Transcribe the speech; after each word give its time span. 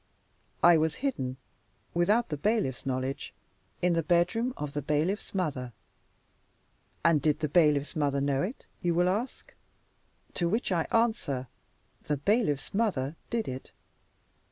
I 0.63 0.77
was 0.77 0.95
hidden 1.05 1.37
(without 1.93 2.29
the 2.29 2.35
bailiff's 2.37 2.87
knowledge) 2.87 3.35
in 3.83 3.93
the 3.93 4.01
bedroom 4.01 4.51
of 4.57 4.73
the 4.73 4.81
bailiff's 4.81 5.35
mother. 5.35 5.73
And 7.05 7.21
did 7.21 7.41
the 7.41 7.47
bailiff's 7.47 7.95
mother 7.95 8.19
know 8.19 8.41
it? 8.41 8.65
you 8.81 8.95
will 8.95 9.09
ask. 9.09 9.53
To 10.33 10.49
which 10.49 10.71
I 10.71 10.85
answer: 10.91 11.45
the 12.05 12.17
bailiff's 12.17 12.73
mother 12.73 13.15
did 13.29 13.47
it. 13.47 13.71